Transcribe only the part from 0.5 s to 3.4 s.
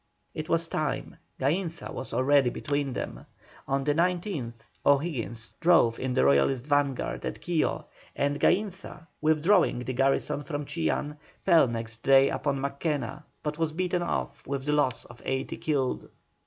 time; Gainza was already between them.